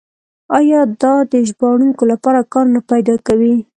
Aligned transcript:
آیا 0.57 0.79
دا 1.01 1.13
د 1.31 1.33
ژباړونکو 1.49 2.03
لپاره 2.11 2.41
کار 2.53 2.65
نه 2.75 2.81
پیدا 2.91 3.15
کوي؟ 3.27 3.55